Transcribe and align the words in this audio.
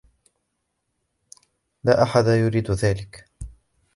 لا 1.83 2.03
أحد 2.03 2.27
يريد 2.27 2.71
ذلك. 2.71 3.25